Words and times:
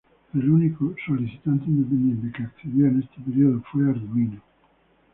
El 0.33 0.49
único 0.49 0.95
solicitante 1.05 1.65
independente 1.67 2.41
accedió 2.41 2.87
en 2.87 3.03
este 3.03 3.21
periodo 3.21 3.61
fue 3.71 3.87
Arduino. 3.87 4.41